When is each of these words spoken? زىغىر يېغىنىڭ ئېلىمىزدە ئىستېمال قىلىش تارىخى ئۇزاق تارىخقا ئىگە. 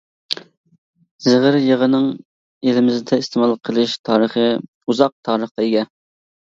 زىغىر 1.25 1.57
يېغىنىڭ 1.65 2.09
ئېلىمىزدە 2.69 3.23
ئىستېمال 3.25 3.57
قىلىش 3.71 3.95
تارىخى 4.11 4.51
ئۇزاق 4.59 5.19
تارىخقا 5.31 5.71
ئىگە. 5.71 5.91